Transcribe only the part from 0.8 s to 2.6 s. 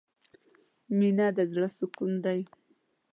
مینه د زړه سکون دی.